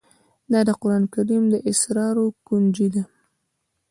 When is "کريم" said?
1.13-1.43